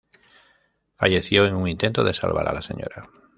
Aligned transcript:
Falleció 0.95 1.45
en 1.45 1.53
un 1.53 1.67
intento 1.67 2.03
de 2.03 2.15
salvar 2.15 2.47
a 2.49 2.53
la 2.53 2.63
Sra. 2.63 3.07